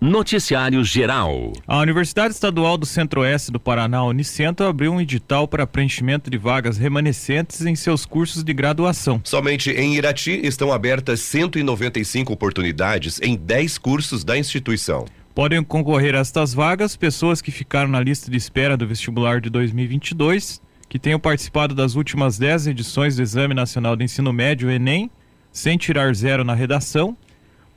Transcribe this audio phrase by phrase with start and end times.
[0.00, 1.52] Noticiário Geral.
[1.66, 6.78] A Universidade Estadual do Centro-Oeste do Paraná, Unicentro, abriu um edital para preenchimento de vagas
[6.78, 9.20] remanescentes em seus cursos de graduação.
[9.22, 15.04] Somente em Irati estão abertas 195 oportunidades em 10 cursos da instituição.
[15.34, 19.50] Podem concorrer a estas vagas pessoas que ficaram na lista de espera do vestibular de
[19.50, 25.10] 2022, que tenham participado das últimas 10 edições do Exame Nacional de Ensino Médio, Enem,
[25.52, 27.14] sem tirar zero na redação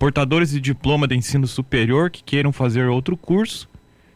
[0.03, 3.69] portadores de diploma de ensino superior que queiram fazer outro curso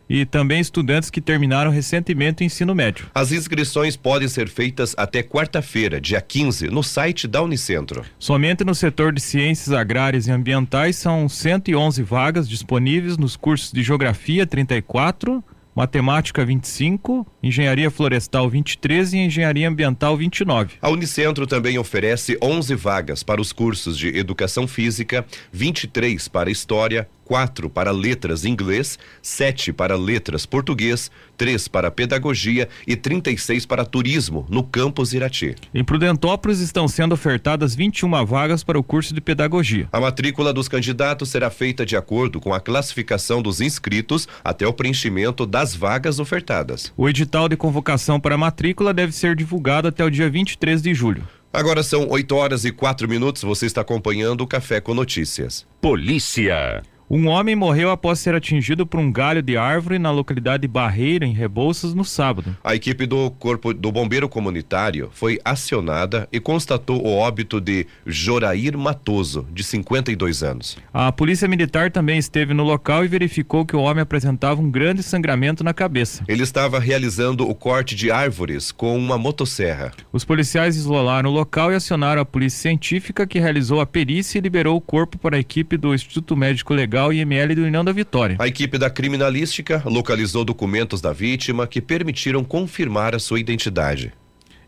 [0.09, 3.05] e também estudantes que terminaram recentemente o ensino médio.
[3.15, 8.03] As inscrições podem ser feitas até quarta-feira, dia 15, no site da Unicentro.
[8.19, 13.81] Somente no setor de ciências agrárias e ambientais são 111 vagas disponíveis nos cursos de
[13.81, 15.41] Geografia 34,
[15.77, 20.73] Matemática 25, Engenharia Florestal 23 e Engenharia Ambiental 29.
[20.81, 27.07] A Unicentro também oferece 11 vagas para os cursos de Educação Física, 23 para História,
[27.27, 34.45] quatro para letras inglês, sete para letras português, três para pedagogia e 36 para turismo
[34.49, 35.53] no campus Irati.
[35.73, 39.89] Em Prudentópolis estão sendo ofertadas 21 vagas para o curso de pedagogia.
[39.91, 44.71] A matrícula dos candidatos será feita de acordo com a classificação dos inscritos até o
[44.71, 46.93] preenchimento das vagas ofertadas.
[46.95, 50.93] O edital de convocação para a matrícula deve ser divulgado até o dia 23 de
[50.93, 51.27] julho.
[51.51, 53.41] Agora são 8 horas e 4 minutos.
[53.41, 55.65] Você está acompanhando o Café com Notícias.
[55.81, 56.83] Polícia.
[57.09, 61.25] Um homem morreu após ser atingido por um galho de árvore na localidade de Barreira,
[61.25, 62.57] em Rebouças, no sábado.
[62.61, 68.77] A equipe do Corpo do Bombeiro Comunitário foi acionada e constatou o óbito de Jorair
[68.77, 70.77] Matoso, de 52 anos.
[70.93, 75.01] A Polícia Militar também esteve no local e verificou que o homem apresentava um grande
[75.01, 76.25] sangramento na cabeça.
[76.27, 79.93] Ele estava realizando o corte de árvores com uma motosserra.
[80.11, 84.41] Os policiais isolaram o local e acionaram a Polícia Científica, que realizou a perícia e
[84.41, 87.85] liberou o corpo para a equipe do Instituto Médico Legal Legal e ML do União
[87.85, 88.37] da Vitória.
[88.39, 94.11] A equipe da criminalística localizou documentos da vítima que permitiram confirmar a sua identidade.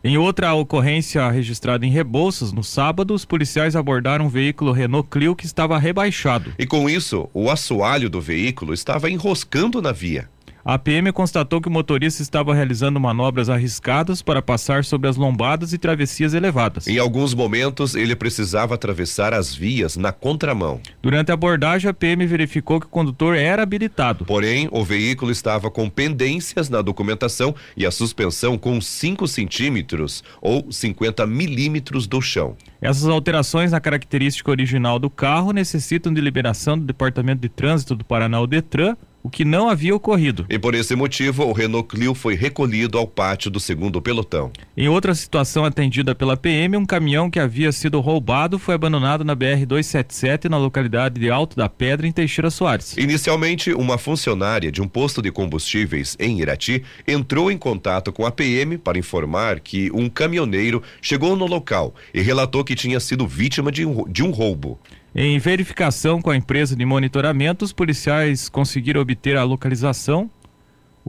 [0.02, 5.34] Em outra ocorrência registrada em Rebouças, no sábado, os policiais abordaram um veículo Renault Clio
[5.34, 6.54] que estava rebaixado.
[6.56, 10.28] E com isso, o assoalho do veículo estava enroscando na via.
[10.64, 15.72] A PM constatou que o motorista estava realizando manobras arriscadas para passar sobre as lombadas
[15.72, 16.86] e travessias elevadas.
[16.86, 20.80] Em alguns momentos, ele precisava atravessar as vias na contramão.
[21.00, 24.26] Durante a abordagem, a PM verificou que o condutor era habilitado.
[24.26, 30.70] Porém, o veículo estava com pendências na documentação e a suspensão com 5 centímetros ou
[30.70, 32.54] 50 milímetros do chão.
[32.82, 38.04] Essas alterações na característica original do carro necessitam de liberação do Departamento de Trânsito do
[38.04, 40.46] Paraná, o Detran, o que não havia ocorrido.
[40.48, 44.50] E por esse motivo, o Renault Clio foi recolhido ao pátio do segundo pelotão.
[44.76, 49.34] Em outra situação atendida pela PM, um caminhão que havia sido roubado foi abandonado na
[49.34, 52.96] BR 277 na localidade de Alto da Pedra, em Teixeira Soares.
[52.96, 58.30] Inicialmente, uma funcionária de um posto de combustíveis em Irati entrou em contato com a
[58.30, 63.70] PM para informar que um caminhoneiro chegou no local e relatou que tinha sido vítima
[63.70, 64.78] de um, de um roubo.
[65.14, 70.30] Em verificação com a empresa de monitoramento, os policiais conseguiram obter a localização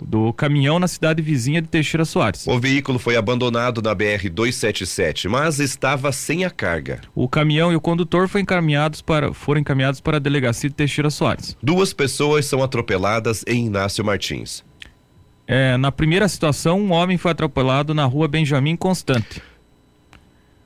[0.01, 2.47] do caminhão na cidade vizinha de Teixeira Soares.
[2.47, 7.01] O veículo foi abandonado na BR 277, mas estava sem a carga.
[7.13, 11.09] O caminhão e o condutor foram encaminhados para, foram encaminhados para a delegacia de Teixeira
[11.09, 11.55] Soares.
[11.61, 14.63] Duas pessoas são atropeladas em Inácio Martins.
[15.45, 19.41] É, na primeira situação, um homem foi atropelado na rua Benjamin Constante.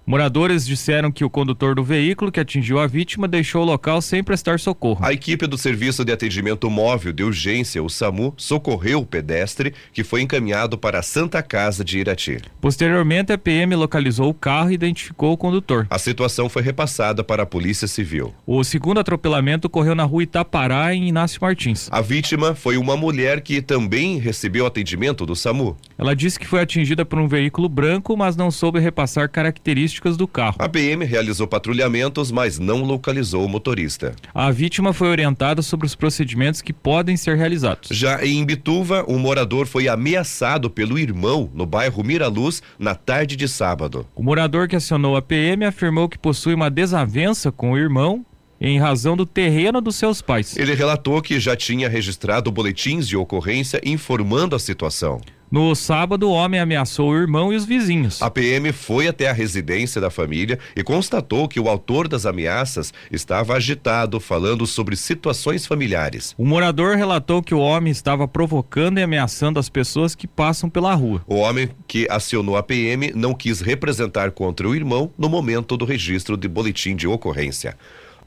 [0.07, 4.23] Moradores disseram que o condutor do veículo que atingiu a vítima deixou o local sem
[4.23, 5.03] prestar socorro.
[5.03, 10.03] A equipe do Serviço de Atendimento Móvel de Urgência, o SAMU, socorreu o pedestre que
[10.03, 12.39] foi encaminhado para a Santa Casa de Irati.
[12.61, 15.87] Posteriormente, a PM localizou o carro e identificou o condutor.
[15.89, 18.31] A situação foi repassada para a Polícia Civil.
[18.45, 21.89] O segundo atropelamento ocorreu na rua Itapará, em Inácio Martins.
[21.91, 25.75] A vítima foi uma mulher que também recebeu atendimento do SAMU.
[25.97, 30.17] Ela disse que foi atingida por um veículo branco, mas não soube repassar características características
[30.17, 30.55] do carro.
[30.59, 34.15] A PM realizou patrulhamentos, mas não localizou o motorista.
[34.33, 37.89] A vítima foi orientada sobre os procedimentos que podem ser realizados.
[37.91, 43.47] Já em Imbituva, um morador foi ameaçado pelo irmão no bairro Miraluz na tarde de
[43.47, 44.05] sábado.
[44.15, 48.25] O morador que acionou a PM afirmou que possui uma desavença com o irmão
[48.59, 50.55] em razão do terreno dos seus pais.
[50.57, 55.19] Ele relatou que já tinha registrado boletins de ocorrência informando a situação.
[55.55, 58.21] No sábado, o homem ameaçou o irmão e os vizinhos.
[58.21, 62.93] A PM foi até a residência da família e constatou que o autor das ameaças
[63.09, 66.35] estava agitado, falando sobre situações familiares.
[66.37, 70.93] O morador relatou que o homem estava provocando e ameaçando as pessoas que passam pela
[70.93, 71.23] rua.
[71.25, 75.85] O homem que acionou a PM não quis representar contra o irmão no momento do
[75.85, 77.77] registro de boletim de ocorrência.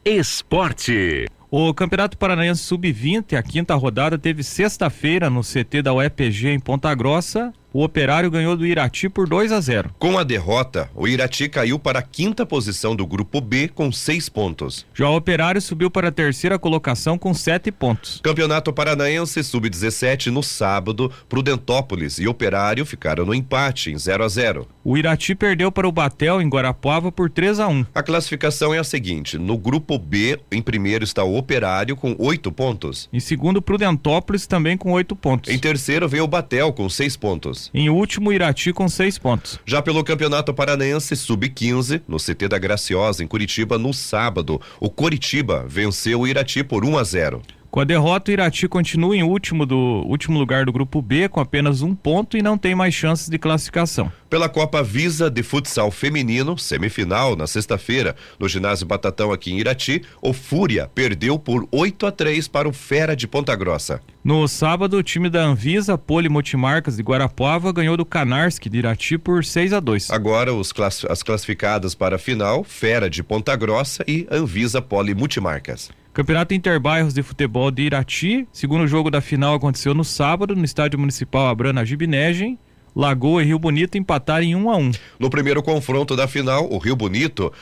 [0.03, 1.27] Esporte.
[1.51, 6.95] O Campeonato Paranaense Sub-20, a quinta rodada, teve sexta-feira no CT da UEPG em Ponta
[6.95, 9.91] Grossa o Operário ganhou do Irati por 2 a 0.
[9.99, 14.29] Com a derrota, o Irati caiu para a quinta posição do grupo B com seis
[14.29, 14.87] pontos.
[14.95, 18.21] Já o Operário subiu para a terceira colocação com sete pontos.
[18.23, 24.69] Campeonato Paranaense Sub-17 no sábado, Prudentópolis e Operário ficaram no empate em 0 a 0.
[24.83, 27.87] O Irati perdeu para o Batel em Guarapuava por 3 a 1.
[27.95, 32.51] A classificação é a seguinte: no grupo B, em primeiro está o Operário com oito
[32.51, 33.09] pontos.
[33.13, 35.53] Em segundo, Prudentópolis também com oito pontos.
[35.53, 39.59] Em terceiro veio o Batel com seis pontos Em último, Irati com seis pontos.
[39.67, 45.65] Já pelo Campeonato Paranaense Sub-15, no CT da Graciosa, em Curitiba, no sábado, o Curitiba
[45.69, 47.43] venceu o Irati por 1 a 0.
[47.71, 51.39] Com a derrota, o Irati continua em último, do, último lugar do grupo B, com
[51.39, 54.11] apenas um ponto e não tem mais chances de classificação.
[54.31, 60.03] Pela Copa Visa de Futsal Feminino, semifinal, na sexta-feira, no ginásio Batatão aqui em Irati,
[60.23, 64.01] o Fúria perdeu por 8 a 3 para o Fera de Ponta Grossa.
[64.25, 69.19] No sábado, o time da Anvisa Poli Multimarcas de Guarapuava ganhou do Canarski de Irati
[69.19, 70.11] por 6 a 2.
[70.11, 75.91] Agora, class as classificadas para a final, Fera de Ponta Grossa e Anvisa Poli Multimarcas.
[76.19, 78.49] Campeonato Interbairros de Futebol de Irati.
[78.53, 82.59] Segundo jogo da final aconteceu no sábado, no Estádio Municipal Abrana Gibinegem.
[82.93, 84.91] Lagoa e Rio Bonito empataram em 1 a 1.
[85.17, 87.53] No primeiro confronto da final, o Rio Bonito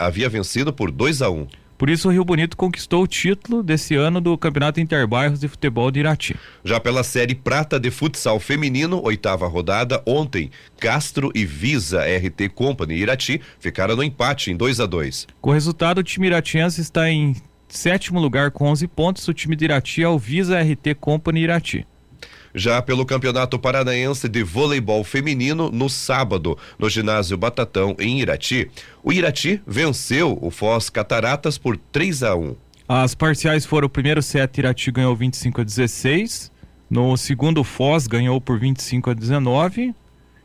[0.00, 1.46] havia vencido por 2 a 1.
[1.76, 5.90] Por isso, o Rio Bonito conquistou o título desse ano do Campeonato Interbairros de Futebol
[5.90, 6.34] de Irati.
[6.64, 12.94] Já pela Série Prata de Futsal Feminino, oitava rodada, ontem, Castro e Visa RT Company
[12.94, 15.26] Irati ficaram no empate em 2 a 2.
[15.38, 17.36] Com o resultado, o time iratiense está em
[17.68, 21.86] sétimo lugar com 11 pontos, o time de Irati é o Visa RT Company Irati.
[22.54, 28.70] Já pelo Campeonato Paranaense de Voleibol Feminino, no sábado, no ginásio Batatão, em Irati,
[29.02, 32.56] o Irati venceu o Foz Cataratas por 3 a 1.
[32.88, 36.50] As parciais foram o primeiro set, Irati ganhou 25 a 16.
[36.88, 39.94] No segundo, Foz ganhou por 25 a 19.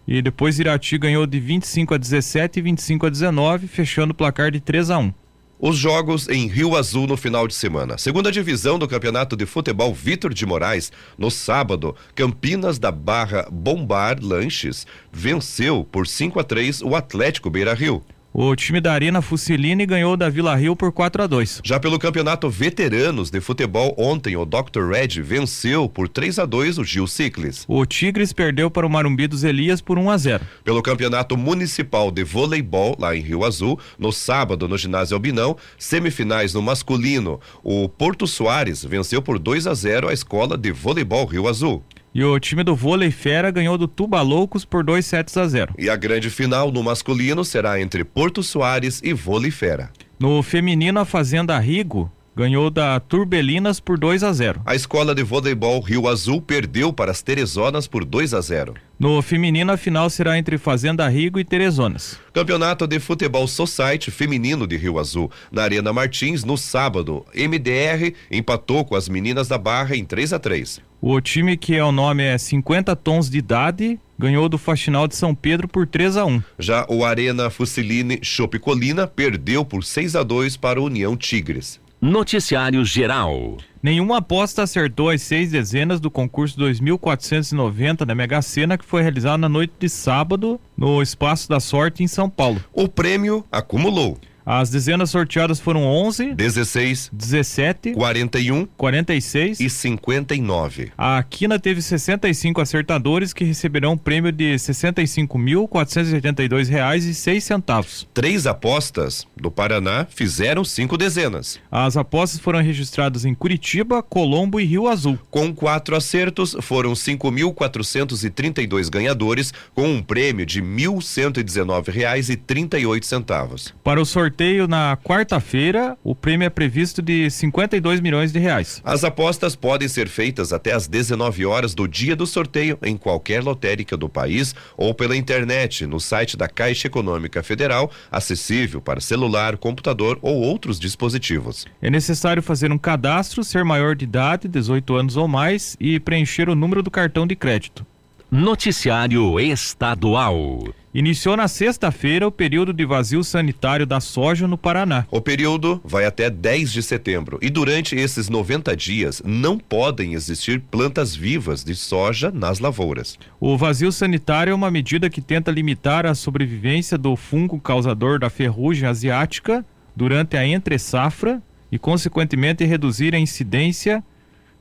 [0.05, 4.51] E depois Irati ganhou de 25 a 17 e 25 a 19, fechando o placar
[4.51, 5.20] de 3 a 1
[5.61, 7.95] os jogos em Rio Azul no final de semana.
[7.95, 14.17] Segunda divisão do Campeonato de Futebol Vitor de Moraes, no sábado, Campinas da Barra Bombar
[14.19, 18.03] Lanches venceu por 5 a 3 o Atlético Beira Rio.
[18.33, 21.59] O time da Arena Fusilini ganhou da Vila Rio por 4 a 2.
[21.65, 24.89] Já pelo Campeonato Veteranos de Futebol, ontem o Dr.
[24.89, 27.65] Red venceu por 3 a 2 o Gil Ciclis.
[27.67, 30.45] O Tigres perdeu para o Marumbi dos Elias por 1 a 0.
[30.63, 36.53] Pelo Campeonato Municipal de Voleibol, lá em Rio Azul, no sábado no ginásio Albinão, semifinais
[36.53, 41.49] no masculino, o Porto Soares venceu por 2 a 0 a escola de voleibol Rio
[41.49, 41.83] Azul.
[42.13, 45.75] E o time do vôlei fera ganhou do Tuba Loucos por 2 sets a 0.
[45.77, 49.89] E a grande final no masculino será entre Porto Soares e Vôlei Fera.
[50.19, 54.61] No feminino, a Fazenda Rigo ganhou da Turbelinas por 2 a 0.
[54.65, 58.73] A escola de voleibol Rio Azul perdeu para as Terezonas por 2 a 0.
[58.99, 62.19] No feminino, a final será entre Fazenda Rigo e Terezonas.
[62.33, 65.31] Campeonato de Futebol Society Feminino de Rio Azul.
[65.49, 70.39] Na Arena Martins, no sábado, MDR empatou com as meninas da Barra em 3 a
[70.39, 75.07] 3 o time que é o nome é 50 Tons de Idade ganhou do Faxinal
[75.07, 76.43] de São Pedro por 3 a 1.
[76.59, 81.81] Já o Arena Fusiline Chopicolina perdeu por 6 a 2 para o União Tigres.
[81.99, 83.57] Noticiário Geral.
[83.81, 89.39] Nenhuma aposta acertou as seis dezenas do concurso 2490 da Mega Sena que foi realizado
[89.39, 92.63] na noite de sábado no Espaço da Sorte em São Paulo.
[92.73, 100.91] O prêmio acumulou as dezenas sorteadas foram 11, 16, 17, 41, 46 e 59.
[100.97, 108.07] A Quina teve 65 acertadores que receberão um prêmio de 65.482 reais e seis centavos.
[108.13, 111.59] Três apostas do Paraná fizeram cinco dezenas.
[111.71, 115.17] As apostas foram registradas em Curitiba, Colombo e Rio Azul.
[115.29, 123.73] Com quatro acertos, foram 5.432 ganhadores, com um prêmio de 1.119 reais e 38 centavos.
[123.83, 125.95] Para o sorteio sorteio na quarta-feira.
[126.03, 128.81] O prêmio é previsto de 52 milhões de reais.
[128.83, 133.43] As apostas podem ser feitas até às 19 horas do dia do sorteio em qualquer
[133.43, 139.57] lotérica do país ou pela internet no site da Caixa Econômica Federal, acessível para celular,
[139.57, 141.67] computador ou outros dispositivos.
[141.79, 146.49] É necessário fazer um cadastro, ser maior de idade, 18 anos ou mais e preencher
[146.49, 147.85] o número do cartão de crédito.
[148.31, 150.63] Noticiário Estadual.
[150.93, 155.05] Iniciou na sexta-feira o período de vazio sanitário da soja no Paraná.
[155.09, 160.59] O período vai até 10 de setembro e durante esses 90 dias não podem existir
[160.59, 163.17] plantas vivas de soja nas lavouras.
[163.39, 168.29] O vazio sanitário é uma medida que tenta limitar a sobrevivência do fungo causador da
[168.29, 174.03] ferrugem asiática durante a entre-safra e, consequentemente, reduzir a incidência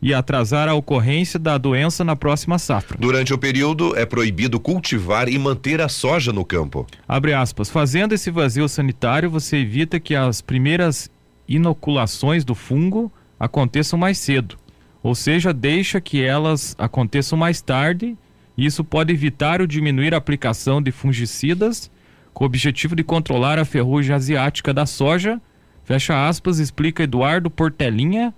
[0.02, 2.97] e atrasar a ocorrência da doença na próxima safra.
[2.99, 6.87] Durante o período, é proibido cultivar e manter a soja no campo.
[7.07, 7.69] Abre aspas.
[7.69, 11.11] Fazendo esse vazio sanitário, você evita que as primeiras
[11.47, 14.57] inoculações do fungo aconteçam mais cedo,
[15.02, 18.16] ou seja, deixa que elas aconteçam mais tarde.
[18.57, 21.90] Isso pode evitar ou diminuir a aplicação de fungicidas
[22.33, 25.40] com o objetivo de controlar a ferrugem asiática da soja.
[25.85, 28.33] Fecha aspas, explica Eduardo Portelinha,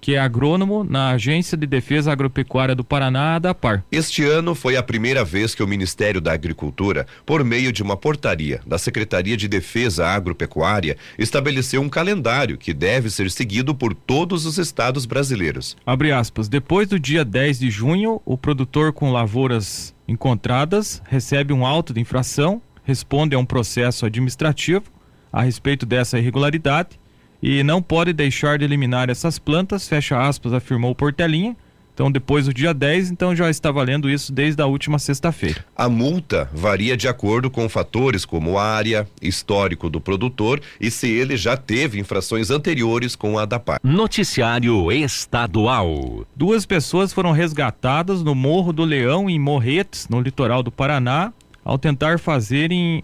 [0.00, 3.84] que é agrônomo na Agência de Defesa Agropecuária do Paraná, a DAPAR.
[3.90, 7.96] Este ano foi a primeira vez que o Ministério da Agricultura, por meio de uma
[7.96, 14.46] portaria da Secretaria de Defesa Agropecuária, estabeleceu um calendário que deve ser seguido por todos
[14.46, 15.76] os estados brasileiros.
[15.84, 21.66] Abre aspas, depois do dia 10 de junho, o produtor com lavouras encontradas recebe um
[21.66, 24.84] auto de infração, responde a um processo administrativo
[25.32, 26.98] a respeito dessa irregularidade
[27.42, 31.56] e não pode deixar de eliminar essas plantas, fecha aspas, afirmou Portelinha.
[31.98, 35.64] Então, depois do dia 10, então já está valendo isso desde a última sexta-feira.
[35.76, 41.36] A multa varia de acordo com fatores como área, histórico do produtor e se ele
[41.36, 43.80] já teve infrações anteriores com a DAPAR.
[43.82, 46.24] Noticiário Estadual.
[46.36, 51.32] Duas pessoas foram resgatadas no Morro do Leão, em Morretes, no litoral do Paraná,
[51.64, 53.02] ao tentar fazerem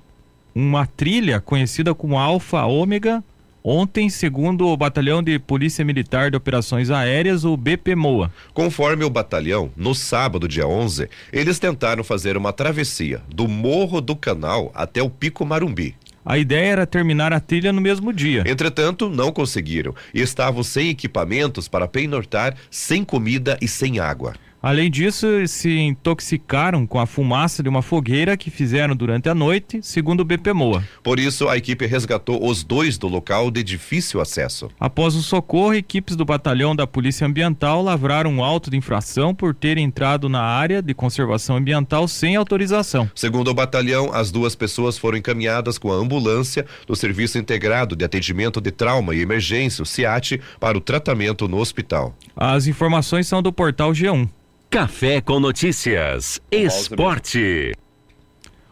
[0.54, 3.24] uma trilha conhecida como Alfa Ômega
[3.66, 8.30] Ontem, segundo o Batalhão de Polícia Militar de Operações Aéreas, o BPMOA.
[8.52, 14.14] Conforme o batalhão, no sábado, dia 11, eles tentaram fazer uma travessia do Morro do
[14.14, 15.96] Canal até o Pico Marumbi.
[16.22, 18.44] A ideia era terminar a trilha no mesmo dia.
[18.46, 24.34] Entretanto, não conseguiram e estavam sem equipamentos para peinortar, sem comida e sem água.
[24.64, 29.80] Além disso, se intoxicaram com a fumaça de uma fogueira que fizeram durante a noite,
[29.82, 30.82] segundo o BPMOA.
[31.02, 34.70] Por isso, a equipe resgatou os dois do local de difícil acesso.
[34.80, 39.54] Após o socorro, equipes do batalhão da Polícia Ambiental lavraram um auto de infração por
[39.54, 43.10] terem entrado na área de conservação ambiental sem autorização.
[43.14, 48.02] Segundo o batalhão, as duas pessoas foram encaminhadas com a ambulância do Serviço Integrado de
[48.02, 52.16] Atendimento de Trauma e Emergência, o CIAT, para o tratamento no hospital.
[52.34, 54.26] As informações são do portal G1.
[54.74, 56.42] Café com Notícias.
[56.50, 57.76] Esporte.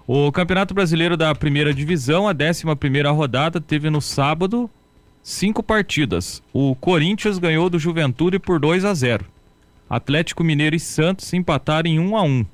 [0.05, 4.69] O Campeonato Brasileiro da Primeira Divisão, a 11 primeira rodada, teve no sábado
[5.23, 6.43] cinco partidas.
[6.53, 9.25] O Corinthians ganhou do Juventude por 2 a 0.
[9.89, 12.47] Atlético Mineiro e Santos empataram em 1 a 1.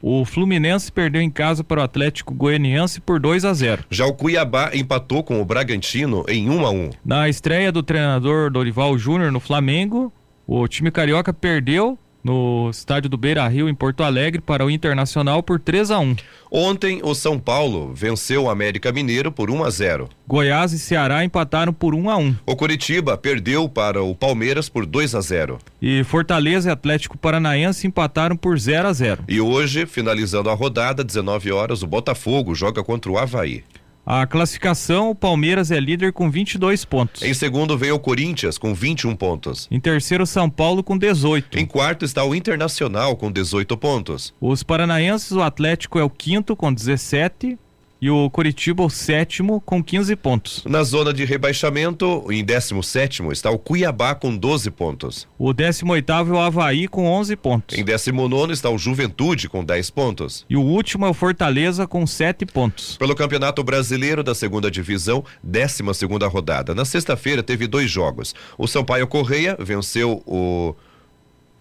[0.00, 3.84] O Fluminense perdeu em casa para o Atlético Goianiense por 2 a 0.
[3.90, 6.90] Já o Cuiabá empatou com o Bragantino em 1 a 1.
[7.04, 10.10] Na estreia do treinador Dorival Júnior no Flamengo,
[10.46, 15.44] o time carioca perdeu no estádio do Beira Rio, em Porto Alegre, para o Internacional
[15.44, 16.16] por 3 a 1
[16.50, 21.24] Ontem, o São Paulo venceu o América Mineiro por 1 a 0 Goiás e Ceará
[21.24, 25.58] empataram por 1 a 1 O Curitiba perdeu para o Palmeiras por 2 a 0
[25.80, 31.04] E Fortaleza e Atlético Paranaense empataram por 0 a 0 E hoje, finalizando a rodada,
[31.04, 33.62] 19 horas, o Botafogo joga contra o Havaí.
[34.08, 37.22] A classificação, o Palmeiras é líder com 22 pontos.
[37.22, 39.66] Em segundo vem o Corinthians com 21 pontos.
[39.68, 41.58] Em terceiro, São Paulo com 18.
[41.58, 44.32] Em quarto está o Internacional com 18 pontos.
[44.40, 47.58] Os paranaenses, o Atlético é o quinto com 17
[48.00, 50.62] e o Curitiba o sétimo com 15 pontos.
[50.66, 55.28] Na zona de rebaixamento, em 17 está o Cuiabá com 12 pontos.
[55.38, 57.78] O 18 é o Havaí com 11 pontos.
[57.78, 60.44] Em 19 está o Juventude com 10 pontos.
[60.48, 62.96] E o último é o Fortaleza com 7 pontos.
[62.96, 66.74] Pelo Campeonato Brasileiro da Segunda Divisão, 12 segunda rodada.
[66.74, 68.34] Na sexta-feira teve dois jogos.
[68.58, 70.74] O Sampaio Correia venceu o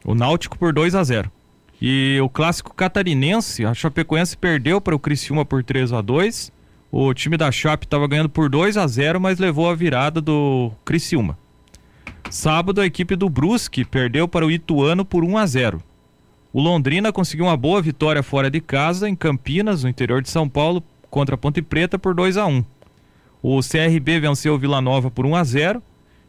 [0.05, 1.31] o Náutico por 2 a 0.
[1.81, 6.51] E o clássico catarinense, a Chapecoense perdeu para o Criciúma por 3 a 2
[6.91, 10.71] O time da Chape estava ganhando por 2 a 0 mas levou a virada do
[10.85, 11.37] Criciúma.
[12.29, 15.83] Sábado, a equipe do Brusque perdeu para o Ituano por 1 a 0
[16.53, 20.47] O Londrina conseguiu uma boa vitória fora de casa, em Campinas, no interior de São
[20.47, 22.63] Paulo, contra a Ponte Preta por 2 a 1
[23.43, 25.83] O CRB venceu o Vila Nova por 1 a 0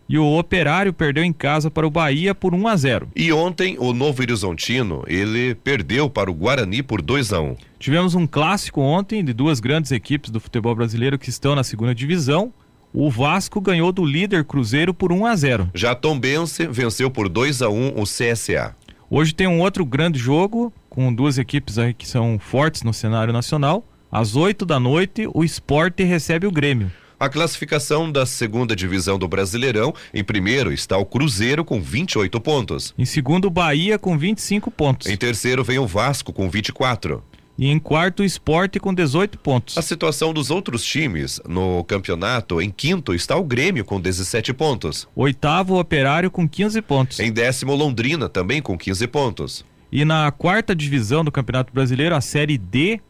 [0.08, 3.08] e o Operário perdeu em casa para o Bahia por 1 a 0.
[3.14, 7.56] E ontem o Novo Horizontino, ele perdeu para o Guarani por 2 a 1.
[7.78, 11.94] Tivemos um clássico ontem de duas grandes equipes do futebol brasileiro que estão na segunda
[11.94, 12.52] divisão.
[12.92, 15.70] O Vasco ganhou do líder Cruzeiro por 1 a 0.
[15.74, 18.74] Já Tom Bense venceu por 2 a 1 o CSA.
[19.10, 23.32] Hoje tem um outro grande jogo com duas equipes aí que são fortes no cenário
[23.32, 23.84] nacional.
[24.10, 26.90] Às 8 da noite, o Esporte recebe o Grêmio.
[27.18, 32.94] A classificação da segunda divisão do Brasileirão, em primeiro está o Cruzeiro com 28 pontos.
[32.98, 35.06] Em segundo, o Bahia com 25 pontos.
[35.06, 37.24] Em terceiro vem o Vasco com 24.
[37.58, 39.78] E em quarto, o esporte com 18 pontos.
[39.78, 45.08] A situação dos outros times no campeonato, em quinto está o Grêmio com 17 pontos.
[45.16, 47.18] Oitavo, o Operário com 15 pontos.
[47.18, 49.64] Em décimo, Londrina também com 15 pontos.
[49.90, 53.00] E na quarta divisão do Campeonato Brasileiro, a Série D,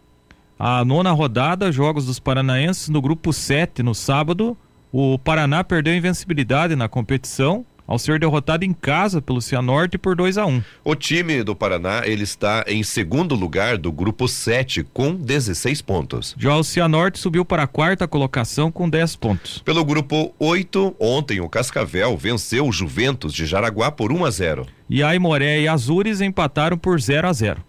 [0.59, 4.57] a nona rodada, Jogos dos Paranaenses, no grupo 7, no sábado,
[4.93, 10.17] o Paraná perdeu a invencibilidade na competição ao ser derrotado em casa pelo Cianorte por
[10.17, 14.85] 2 a 1 O time do Paraná ele está em segundo lugar do grupo 7
[14.93, 16.35] com 16 pontos.
[16.39, 19.59] Já o Cianorte subiu para a quarta colocação com 10 pontos.
[19.59, 24.67] Pelo grupo 8, ontem o Cascavel venceu o Juventus de Jaraguá por 1 a 0.
[24.91, 27.63] E Aimoré e Azures empataram por 0 a 0.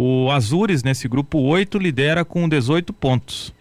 [0.00, 3.52] O Azures nesse grupo 8 lidera com 18 pontos.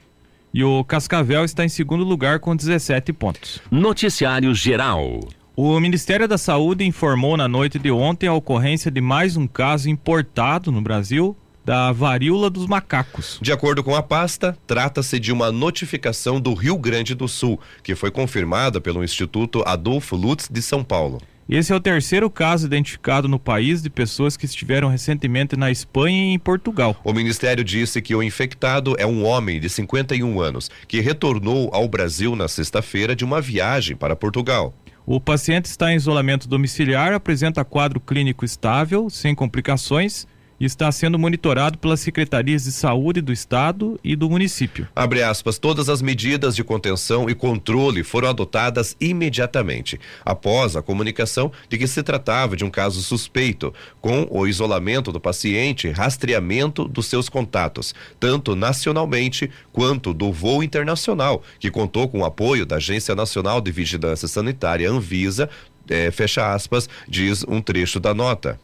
[0.54, 3.60] E o Cascavel está em segundo lugar com 17 pontos.
[3.72, 5.20] Noticiário Geral.
[5.56, 9.90] O Ministério da Saúde informou na noite de ontem a ocorrência de mais um caso
[9.90, 13.40] importado no Brasil da varíola dos macacos.
[13.42, 17.96] De acordo com a pasta, trata-se de uma notificação do Rio Grande do Sul, que
[17.96, 21.20] foi confirmada pelo Instituto Adolfo Lutz de São Paulo.
[21.50, 26.26] Esse é o terceiro caso identificado no país de pessoas que estiveram recentemente na Espanha
[26.26, 27.00] e em Portugal.
[27.06, 31.88] O ministério disse que o infectado é um homem de 51 anos que retornou ao
[31.88, 34.74] Brasil na sexta-feira de uma viagem para Portugal.
[35.06, 40.28] O paciente está em isolamento domiciliar, apresenta quadro clínico estável, sem complicações
[40.66, 44.88] está sendo monitorado pelas secretarias de saúde do estado e do município.
[44.96, 51.52] Abre aspas, todas as medidas de contenção e controle foram adotadas imediatamente, após a comunicação
[51.70, 57.06] de que se tratava de um caso suspeito, com o isolamento do paciente, rastreamento dos
[57.06, 63.16] seus contatos, tanto nacionalmente quanto do voo internacional, que contou com o apoio da Agência
[63.16, 65.50] Nacional de Vigilância Sanitária, Anvisa,
[65.90, 68.60] eh, fecha aspas, diz um trecho da nota.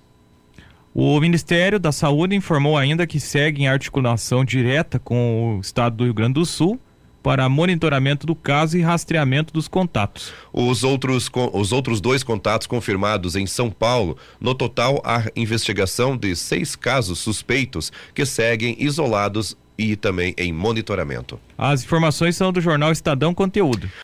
[0.95, 6.03] O Ministério da Saúde informou ainda que segue em articulação direta com o Estado do
[6.03, 6.79] Rio Grande do Sul
[7.23, 10.31] para monitoramento do caso e rastreamento dos contatos.
[10.51, 16.35] Os outros, os outros dois contatos confirmados em São Paulo, no total há investigação de
[16.35, 21.39] seis casos suspeitos que seguem isolados e também em monitoramento.
[21.58, 23.89] As informações são do jornal Estadão Conteúdo.